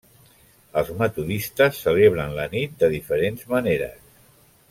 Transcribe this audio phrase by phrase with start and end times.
[0.81, 4.01] Els Metodistes celebren la nit de diferents maneres.